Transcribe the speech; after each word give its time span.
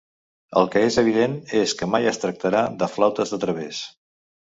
El 0.59 0.69
que 0.75 0.81
és 0.85 0.95
evident 1.01 1.35
és 1.59 1.75
que 1.81 1.87
mai 1.95 2.07
es 2.13 2.19
tractarà 2.23 2.63
de 2.81 2.87
flautes 2.95 3.35
de 3.35 3.39
través. 3.45 3.83